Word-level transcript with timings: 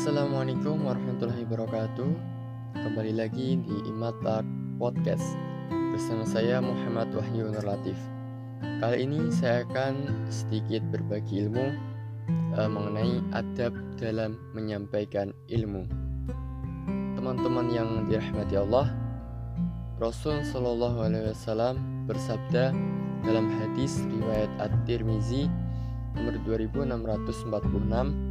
Assalamualaikum 0.00 0.88
warahmatullahi 0.88 1.44
wabarakatuh. 1.44 2.08
Kembali 2.72 3.20
lagi 3.20 3.60
di 3.60 3.76
Imatak 3.84 4.48
Podcast 4.80 5.36
Bersama 5.68 6.24
saya 6.24 6.56
Muhammad 6.64 7.12
Wahyu 7.12 7.52
Nur 7.52 7.60
Latif. 7.60 8.00
Kali 8.80 9.04
ini 9.04 9.28
saya 9.28 9.60
akan 9.68 10.24
sedikit 10.32 10.80
berbagi 10.88 11.44
ilmu 11.44 11.76
uh, 12.56 12.64
Mengenai 12.64 13.20
adab 13.36 13.76
dalam 14.00 14.40
menyampaikan 14.56 15.36
ilmu. 15.52 15.84
Teman-teman 17.20 17.68
yang 17.68 18.08
dirahmati 18.08 18.56
Allah 18.56 18.88
Rasul 20.00 20.40
Shallallahu 20.48 21.12
Alaihi 21.12 21.28
Wasallam 21.36 21.76
bersabda 22.08 22.72
dalam 23.28 23.52
hadis 23.52 24.00
riwayat 24.08 24.48
At-Tirmizi 24.64 25.44
nomor 26.16 26.40
2646 26.48 28.29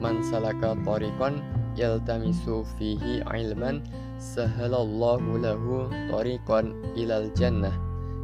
man 0.00 0.20
salaka 0.20 0.76
tariqan 0.84 1.40
yaltamisu 1.76 2.64
fihi 2.76 3.20
ilman 3.24 3.84
sahalallahu 4.16 5.40
lahu 5.40 5.88
tariqan 6.08 6.72
ilal 6.96 7.28
jannah. 7.36 7.72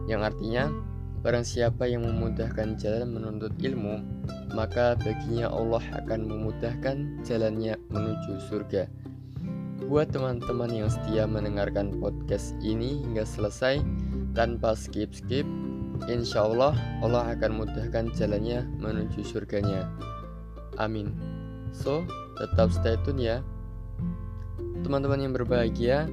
Yang 0.09 0.35
artinya 0.35 0.65
barang 1.23 1.47
siapa 1.47 1.87
yang 1.87 2.03
memudahkan 2.03 2.75
jalan 2.81 3.15
menuntut 3.15 3.55
ilmu 3.63 4.03
maka 4.53 4.99
baginya 4.99 5.49
Allah 5.49 5.85
akan 6.03 6.27
memudahkan 6.27 7.23
jalannya 7.23 7.79
menuju 7.93 8.33
surga. 8.51 8.91
Buat 9.87 10.17
teman-teman 10.17 10.73
yang 10.73 10.89
setia 10.89 11.29
mendengarkan 11.29 12.01
podcast 12.01 12.57
ini 12.65 13.05
hingga 13.05 13.29
selesai 13.29 13.85
tanpa 14.33 14.73
skip-skip 14.73 15.45
Insya 16.11 16.51
Allah 16.51 16.75
Allah 16.99 17.31
akan 17.39 17.63
mudahkan 17.63 18.11
jalannya 18.19 18.67
menuju 18.83 19.23
surganya. 19.23 19.87
Amin 20.81 21.42
So, 21.73 22.05
tetap 22.37 22.71
stay 22.71 23.01
tune 23.03 23.21
ya. 23.21 23.41
Teman-teman 24.85 25.25
yang 25.25 25.33
berbahagia, 25.33 26.07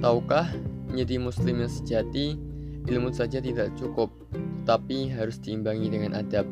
tahukah 0.00 0.48
menjadi 0.88 1.20
muslim 1.20 1.60
yang 1.60 1.72
sejati, 1.72 2.40
ilmu 2.88 3.12
saja 3.12 3.38
tidak 3.38 3.70
cukup, 3.76 4.10
tapi 4.64 5.12
harus 5.12 5.38
diimbangi 5.38 5.92
dengan 5.92 6.16
adab. 6.18 6.48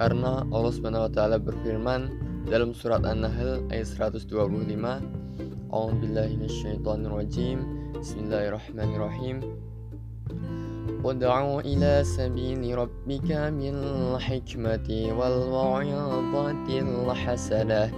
Karena 0.00 0.48
Allah 0.48 0.72
SWT 0.72 1.20
berfirman 1.44 2.00
dalam 2.48 2.72
surat 2.72 3.04
An-Nahl 3.04 3.68
ayat 3.68 3.86
125, 3.86 4.30
A'udzubillahiminasyaitonirrajim. 5.70 7.58
Bismillahirrahmanirrahim. 8.00 9.59
وادع 11.04 11.58
إلى 11.60 12.04
سبيل 12.04 12.78
ربك 12.78 13.28
بالحكمة 13.32 14.88
والموعظة 15.18 16.68
الحسنة. 16.68 17.90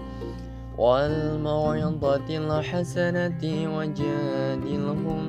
والموعظة 0.79 2.29
الحسنة 2.31 3.43
وجادلهم 3.77 5.23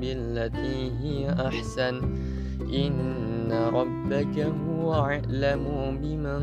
بالتي 0.00 0.92
هي 1.02 1.30
أحسن. 1.32 1.94
إن 2.74 3.52
ربك 3.52 4.36
هو 4.38 4.94
أعلم 4.94 5.64
بمن 6.02 6.42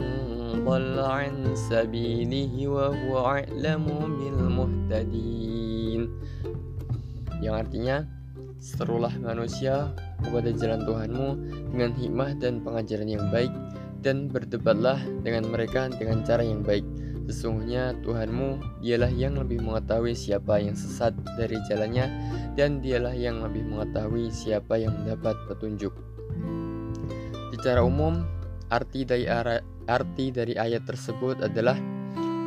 ضل 0.66 1.00
عن 1.00 1.56
سبيله 1.56 2.68
وهو 2.68 3.26
أعلم 3.26 3.86
بالمهتدين. 4.20 6.02
Yang 7.42 7.56
artinya 7.58 8.21
serulah 8.62 9.12
manusia 9.18 9.90
kepada 10.22 10.54
jalan 10.54 10.86
Tuhanmu 10.86 11.30
dengan 11.74 11.92
hikmah 11.98 12.38
dan 12.38 12.62
pengajaran 12.62 13.10
yang 13.10 13.26
baik 13.34 13.50
dan 14.06 14.30
berdebatlah 14.30 15.02
dengan 15.26 15.50
mereka 15.50 15.90
dengan 15.90 16.22
cara 16.22 16.46
yang 16.46 16.62
baik. 16.62 16.86
Sesungguhnya 17.26 17.98
Tuhanmu 18.06 18.82
dialah 18.86 19.10
yang 19.10 19.42
lebih 19.42 19.66
mengetahui 19.66 20.14
siapa 20.14 20.62
yang 20.62 20.78
sesat 20.78 21.18
dari 21.42 21.58
jalannya 21.66 22.06
dan 22.54 22.86
dialah 22.86 23.18
yang 23.18 23.42
lebih 23.42 23.66
mengetahui 23.66 24.30
siapa 24.30 24.78
yang 24.78 24.94
mendapat 24.94 25.34
petunjuk. 25.50 25.94
Secara 27.58 27.82
umum, 27.82 28.26
arti 28.70 29.06
dari 29.06 29.26
arti 29.90 30.26
dari 30.30 30.54
ayat 30.54 30.86
tersebut 30.86 31.46
adalah 31.46 31.78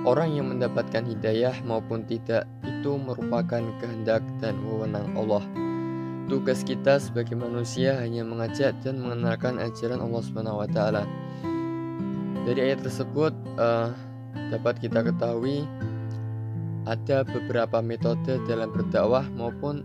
orang 0.06 0.30
yang 0.36 0.46
mendapatkan 0.50 1.06
hidayah 1.06 1.54
maupun 1.66 2.06
tidak 2.06 2.46
itu 2.66 2.98
merupakan 2.98 3.62
kehendak 3.82 4.22
dan 4.38 4.58
wewenang 4.62 5.06
Allah. 5.16 5.63
Tugas 6.24 6.64
kita 6.64 6.96
sebagai 6.96 7.36
manusia 7.36 8.00
hanya 8.00 8.24
mengajak 8.24 8.72
dan 8.80 8.96
mengenalkan 8.96 9.60
ajaran 9.60 10.00
Allah 10.00 10.22
Subhanahu 10.24 10.64
wa 10.64 10.68
taala. 10.72 11.04
Dari 12.48 12.72
ayat 12.72 12.80
tersebut 12.80 13.36
uh, 13.60 13.92
dapat 14.48 14.80
kita 14.80 15.04
ketahui 15.04 15.68
ada 16.88 17.28
beberapa 17.28 17.84
metode 17.84 18.40
dalam 18.48 18.72
berdakwah 18.72 19.28
maupun 19.36 19.84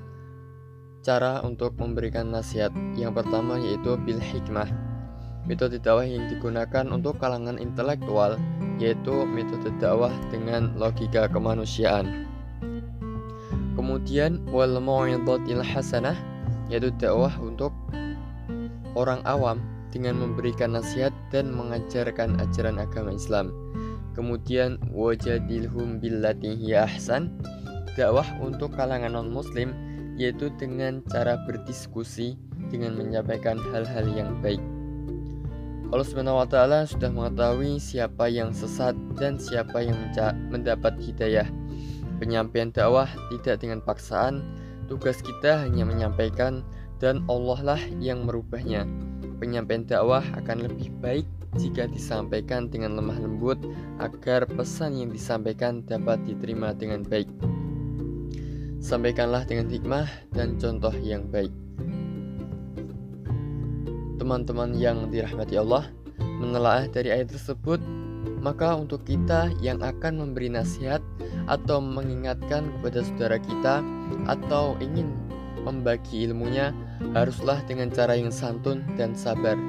cara 1.03 1.43
untuk 1.43 1.75
memberikan 1.75 2.31
nasihat. 2.31 2.71
Yang 2.95 3.19
pertama 3.19 3.59
yaitu 3.59 3.99
bil 3.99 4.23
hikmah. 4.23 4.71
Metode 5.43 5.75
dakwah 5.83 6.07
yang 6.07 6.31
digunakan 6.31 6.87
untuk 6.87 7.19
kalangan 7.19 7.59
intelektual 7.59 8.39
yaitu 8.79 9.27
metode 9.27 9.75
dakwah 9.83 10.15
dengan 10.31 10.71
logika 10.79 11.27
kemanusiaan. 11.27 12.28
Kemudian 13.89 14.45
wal 14.53 14.77
mau'izatil 14.77 15.65
hasanah 15.65 16.13
yaitu 16.69 16.93
dakwah 17.01 17.33
untuk 17.41 17.73
orang 18.93 19.17
awam 19.25 19.65
dengan 19.89 20.13
memberikan 20.13 20.77
nasihat 20.77 21.09
dan 21.33 21.49
mengajarkan 21.49 22.37
ajaran 22.37 22.77
agama 22.77 23.17
Islam. 23.17 23.49
Kemudian 24.13 24.77
wajadilhum 24.93 25.97
billati 25.97 26.53
ahsan 26.77 27.33
dakwah 27.97 28.29
untuk 28.37 28.77
kalangan 28.77 29.17
non 29.17 29.33
muslim 29.33 29.73
yaitu 30.21 30.53
dengan 30.61 31.01
cara 31.09 31.41
berdiskusi 31.49 32.37
dengan 32.69 32.93
menyampaikan 32.93 33.57
hal-hal 33.73 34.05
yang 34.13 34.37
baik. 34.45 34.61
Allah 35.89 36.05
Subhanahu 36.05 36.37
wa 36.37 36.45
taala 36.45 36.85
sudah 36.85 37.09
mengetahui 37.09 37.81
siapa 37.81 38.29
yang 38.29 38.53
sesat 38.53 38.93
dan 39.17 39.41
siapa 39.41 39.81
yang 39.81 39.97
mendapat 40.53 40.93
hidayah. 41.01 41.49
Penyampaian 42.19 42.67
dakwah 42.67 43.07
tidak 43.31 43.63
dengan 43.63 43.79
paksaan, 43.79 44.43
tugas 44.91 45.23
kita 45.23 45.63
hanya 45.63 45.87
menyampaikan 45.87 46.67
dan 46.99 47.23
Allah 47.31 47.75
lah 47.75 47.81
yang 48.03 48.27
merubahnya. 48.27 48.83
Penyampaian 49.39 49.87
dakwah 49.87 50.21
akan 50.35 50.67
lebih 50.67 50.91
baik 50.99 51.23
jika 51.55 51.87
disampaikan 51.87 52.67
dengan 52.67 52.99
lemah 52.99 53.23
lembut 53.23 53.57
agar 54.03 54.45
pesan 54.45 54.99
yang 54.99 55.09
disampaikan 55.15 55.81
dapat 55.87 56.19
diterima 56.27 56.75
dengan 56.75 57.07
baik. 57.07 57.31
Sampaikanlah 58.83 59.47
dengan 59.47 59.71
hikmah 59.71 60.07
dan 60.35 60.59
contoh 60.59 60.93
yang 60.99 61.23
baik. 61.31 61.51
Teman-teman 64.19 64.75
yang 64.75 65.07
dirahmati 65.07 65.55
Allah, 65.55 65.87
menelaah 66.19 66.91
dari 66.91 67.15
ayat 67.15 67.31
tersebut, 67.31 67.79
maka 68.39 68.75
untuk 68.75 69.03
kita 69.03 69.51
yang 69.59 69.79
akan 69.83 70.19
memberi 70.19 70.51
nasihat 70.51 71.03
atau 71.47 71.79
mengingatkan 71.83 72.71
kepada 72.79 72.99
saudara 73.03 73.37
kita 73.39 73.75
atau 74.27 74.79
ingin 74.79 75.11
membagi 75.63 76.27
ilmunya 76.27 76.71
haruslah 77.11 77.59
dengan 77.67 77.91
cara 77.91 78.15
yang 78.15 78.31
santun 78.31 78.83
dan 78.95 79.11
sabar. 79.15 79.59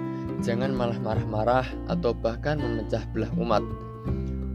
Jangan 0.41 0.73
malah 0.73 0.97
marah-marah 1.03 1.67
atau 1.93 2.17
bahkan 2.17 2.57
memecah 2.57 3.05
belah 3.13 3.31
umat. 3.37 3.61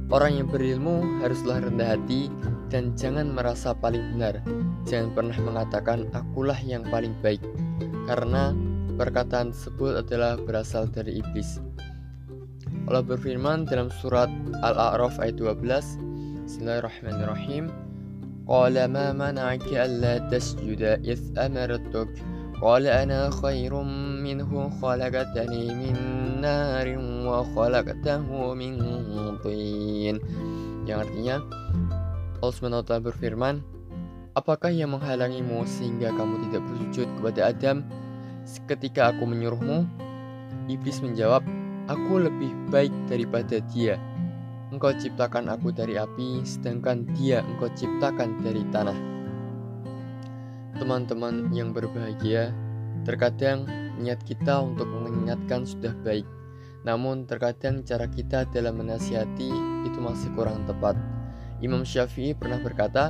Orang 0.10 0.38
yang 0.38 0.48
berilmu 0.50 1.22
haruslah 1.22 1.62
rendah 1.62 1.98
hati 1.98 2.30
dan 2.70 2.94
jangan 2.98 3.30
merasa 3.30 3.74
paling 3.74 4.02
benar. 4.16 4.42
Jangan 4.86 5.14
pernah 5.14 5.38
mengatakan 5.42 6.10
akulah 6.14 6.58
yang 6.62 6.86
paling 6.90 7.14
baik 7.22 7.42
karena 8.06 8.54
perkataan 8.96 9.52
tersebut 9.54 10.06
adalah 10.06 10.38
berasal 10.38 10.90
dari 10.90 11.22
iblis. 11.22 11.62
Allah 12.86 13.02
berfirman 13.02 13.66
dalam 13.66 13.90
surat 13.90 14.30
Al-A'raf 14.62 15.18
ayat 15.18 15.42
12 15.42 16.46
Bismillahirrahmanirrahim. 16.46 17.74
Qala 18.46 18.86
ma 18.86 19.10
mana'aka 19.10 19.90
alla 19.90 20.22
tasjuda 20.30 21.02
ith 21.02 21.34
amartuk? 21.34 22.06
Qala 22.62 23.02
ana 23.02 23.34
khairun 23.42 24.22
minhu 24.22 24.70
khalaqatani 24.78 25.74
min 25.74 25.98
narin 26.46 27.26
wa 27.26 27.42
khalaqatahu 27.58 28.54
min 28.54 28.78
tin. 29.42 30.22
Yang 30.86 31.10
artinya 31.10 31.42
Allah 32.46 32.54
SWT 32.54 33.02
berfirman 33.02 33.66
Apakah 34.38 34.70
yang 34.70 34.94
menghalangimu 34.94 35.66
sehingga 35.66 36.14
kamu 36.14 36.38
tidak 36.46 36.62
bersujud 36.70 37.10
kepada 37.18 37.50
Adam 37.50 37.82
ketika 38.70 39.10
aku 39.10 39.26
menyuruhmu? 39.26 39.90
Iblis 40.70 41.02
menjawab, 41.02 41.42
Aku 41.86 42.18
lebih 42.18 42.50
baik 42.74 42.90
daripada 43.06 43.62
dia. 43.70 44.02
Engkau 44.74 44.90
ciptakan 44.90 45.54
aku 45.54 45.70
dari 45.70 46.02
api, 46.02 46.42
sedangkan 46.42 47.06
dia 47.14 47.46
engkau 47.46 47.70
ciptakan 47.78 48.42
dari 48.42 48.66
tanah. 48.74 48.98
Teman-teman 50.82 51.54
yang 51.54 51.78
berbahagia, 51.78 52.50
terkadang 53.06 53.70
niat 54.02 54.18
kita 54.26 54.66
untuk 54.66 54.90
mengingatkan 54.90 55.62
sudah 55.62 55.94
baik, 56.02 56.26
Namun 56.86 57.26
terkadang 57.26 57.82
cara 57.82 58.06
kita 58.06 58.46
dalam 58.54 58.78
menasihati 58.78 59.50
itu 59.90 59.98
masih 59.98 60.30
kurang 60.38 60.70
tepat. 60.70 60.94
Imam 61.66 61.82
Syafi'i 61.82 62.38
pernah 62.38 62.62
berkata, 62.62 63.10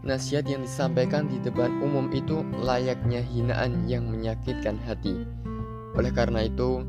nasihat 0.00 0.48
yang 0.48 0.64
disampaikan 0.64 1.28
di 1.28 1.36
depan 1.44 1.84
umum 1.84 2.08
itu 2.16 2.40
layaknya 2.64 3.20
hinaan 3.20 3.84
yang 3.84 4.08
menyakitkan 4.08 4.80
hati. 4.88 5.20
Oleh 5.92 6.12
karena 6.16 6.48
itu, 6.48 6.80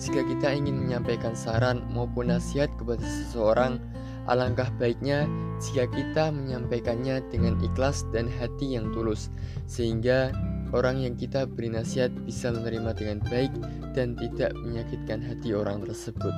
jika 0.00 0.24
kita 0.24 0.48
ingin 0.56 0.80
menyampaikan 0.80 1.36
saran 1.36 1.84
maupun 1.92 2.32
nasihat 2.32 2.72
kepada 2.80 3.04
seseorang, 3.04 3.76
alangkah 4.24 4.72
baiknya 4.80 5.28
jika 5.60 5.84
kita 5.92 6.32
menyampaikannya 6.32 7.20
dengan 7.28 7.60
ikhlas 7.60 8.08
dan 8.08 8.24
hati 8.40 8.80
yang 8.80 8.88
tulus, 8.96 9.28
sehingga 9.68 10.32
orang 10.72 11.04
yang 11.04 11.14
kita 11.20 11.44
beri 11.44 11.68
nasihat 11.68 12.08
bisa 12.24 12.48
menerima 12.48 12.96
dengan 12.96 13.18
baik 13.28 13.52
dan 13.92 14.16
tidak 14.16 14.56
menyakitkan 14.64 15.20
hati 15.20 15.52
orang 15.52 15.84
tersebut. 15.84 16.32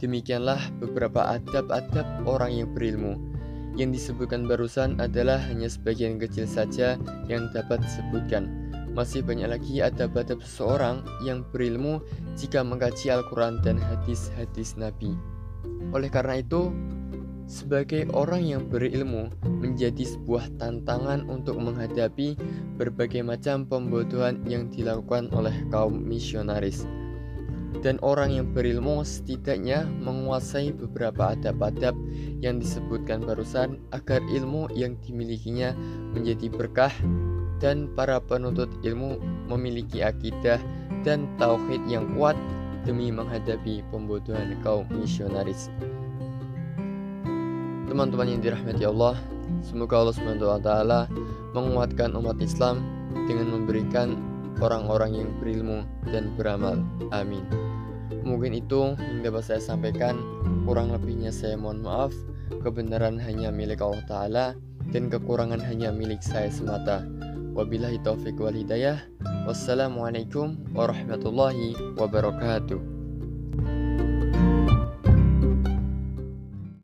Demikianlah 0.00 0.60
beberapa 0.80 1.36
adab-adab 1.36 2.24
orang 2.24 2.64
yang 2.64 2.68
berilmu. 2.72 3.20
Yang 3.76 4.00
disebutkan 4.00 4.48
barusan 4.48 4.96
adalah 4.98 5.36
hanya 5.52 5.68
sebagian 5.68 6.16
kecil 6.16 6.48
saja 6.48 6.96
yang 7.28 7.52
dapat 7.52 7.84
disebutkan. 7.84 8.59
Masih 8.90 9.22
banyak 9.22 9.46
lagi 9.46 9.78
adab-adab 9.78 10.42
seseorang 10.42 11.06
yang 11.22 11.46
berilmu 11.54 12.02
jika 12.34 12.66
mengkaji 12.66 13.14
Al-Quran 13.14 13.62
dan 13.62 13.78
hadis-hadis 13.78 14.74
Nabi. 14.74 15.14
Oleh 15.94 16.10
karena 16.10 16.42
itu, 16.42 16.74
sebagai 17.50 18.06
orang 18.14 18.46
yang 18.46 18.62
berilmu 18.66 19.30
menjadi 19.42 20.06
sebuah 20.06 20.54
tantangan 20.58 21.26
untuk 21.26 21.58
menghadapi 21.58 22.38
berbagai 22.78 23.26
macam 23.26 23.66
pembodohan 23.66 24.42
yang 24.46 24.70
dilakukan 24.70 25.30
oleh 25.34 25.54
kaum 25.70 25.94
misionaris. 25.94 26.86
Dan 27.82 28.02
orang 28.02 28.34
yang 28.34 28.46
berilmu 28.50 29.06
setidaknya 29.06 29.86
menguasai 29.86 30.74
beberapa 30.74 31.38
adab-adab 31.38 31.94
yang 32.42 32.58
disebutkan 32.58 33.22
barusan 33.22 33.78
agar 33.94 34.18
ilmu 34.26 34.66
yang 34.74 34.98
dimilikinya 34.98 35.70
menjadi 36.10 36.50
berkah 36.50 36.90
dan 37.60 37.92
para 37.92 38.18
penuntut 38.18 38.72
ilmu 38.82 39.20
memiliki 39.46 40.00
akidah 40.00 40.58
dan 41.04 41.28
tauhid 41.36 41.84
yang 41.86 42.08
kuat 42.16 42.34
demi 42.88 43.12
menghadapi 43.12 43.84
pembodohan 43.92 44.56
kaum 44.64 44.88
misionaris 44.88 45.68
teman-teman 47.90 48.38
yang 48.38 48.40
dirahmati 48.40 48.86
Allah, 48.86 49.18
semoga 49.66 49.98
Allah 49.98 50.14
SWT 50.14 50.70
menguatkan 51.58 52.14
umat 52.14 52.38
Islam 52.38 52.86
dengan 53.26 53.50
memberikan 53.50 54.14
orang-orang 54.62 55.18
yang 55.18 55.28
berilmu 55.42 55.82
dan 56.14 56.30
beramal. 56.38 56.78
Amin. 57.10 57.42
Mungkin 58.22 58.54
itu 58.62 58.94
yang 58.94 59.26
dapat 59.26 59.42
saya 59.42 59.58
sampaikan. 59.58 60.22
Kurang 60.62 60.94
lebihnya 60.94 61.34
saya 61.34 61.58
mohon 61.58 61.82
maaf. 61.82 62.14
Kebenaran 62.62 63.18
hanya 63.18 63.50
milik 63.50 63.82
Allah 63.82 64.06
Ta'ala 64.06 64.46
dan 64.94 65.10
kekurangan 65.10 65.58
hanya 65.58 65.90
milik 65.90 66.22
saya 66.22 66.46
semata. 66.46 67.02
Wabillahi 67.50 67.98
taufiq 68.04 68.38
wal 68.38 68.54
hidayah. 68.54 69.02
Wassalamualaikum 69.46 70.54
warahmatullahi 70.70 71.74
wabarakatuh. 71.98 72.99